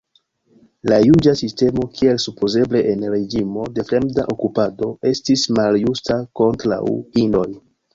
[0.91, 7.51] La juĝa sistemo, kiel supozeble en reĝimo de fremda okupado, estis maljusta kontraŭ hindoj.